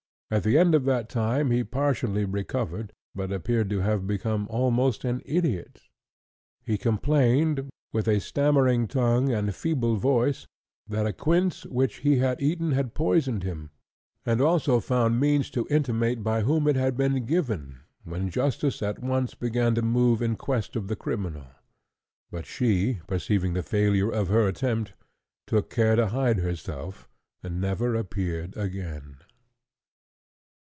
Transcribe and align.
At 0.33 0.43
the 0.43 0.57
end 0.57 0.73
of 0.75 0.85
that 0.85 1.09
time 1.09 1.51
he 1.51 1.61
partially 1.61 2.23
recovered, 2.23 2.93
but 3.13 3.33
appeared 3.33 3.69
to 3.71 3.81
have 3.81 4.07
become 4.07 4.47
almost 4.49 5.03
an 5.03 5.21
idiot. 5.25 5.81
He 6.63 6.77
complained, 6.77 7.69
with 7.91 8.07
a 8.07 8.21
stammering 8.21 8.87
tongue 8.87 9.29
and 9.29 9.53
feeble 9.53 9.97
voice, 9.97 10.47
that 10.87 11.05
a 11.05 11.11
quince 11.11 11.65
which 11.65 11.97
he 11.97 12.15
had 12.19 12.41
eaten 12.41 12.71
had 12.71 12.93
poisoned 12.93 13.43
him, 13.43 13.71
and 14.25 14.39
also 14.39 14.79
found 14.79 15.19
means 15.19 15.49
to 15.49 15.67
intimate 15.69 16.23
by 16.23 16.43
whom 16.43 16.65
it 16.65 16.77
had 16.77 16.95
been 16.95 17.25
given, 17.25 17.81
when 18.05 18.29
justice 18.29 18.81
at 18.81 18.99
once 18.99 19.35
began 19.35 19.75
to 19.75 19.81
move 19.81 20.21
in 20.21 20.37
quest 20.37 20.77
of 20.77 20.87
the 20.87 20.95
criminal; 20.95 21.47
but 22.31 22.45
she, 22.45 23.01
perceiving 23.05 23.51
the 23.51 23.63
failure 23.63 24.09
of 24.09 24.29
her 24.29 24.47
attempt, 24.47 24.93
took 25.45 25.69
care 25.69 25.97
to 25.97 26.07
hide 26.07 26.37
herself, 26.37 27.09
and 27.43 27.59
never 27.59 27.95
appeared 27.95 28.55
again. 28.55 29.17